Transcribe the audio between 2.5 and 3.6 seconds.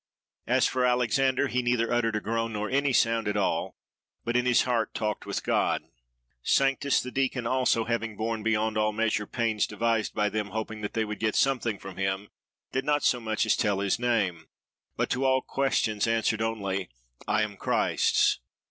nor any sound at